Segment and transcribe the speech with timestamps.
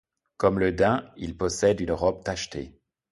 [0.37, 2.73] Comme le daim, il possède une robe tachetée.